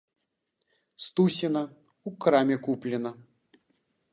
[1.05, 1.63] Стусіна,
[2.13, 3.11] у краме куплена.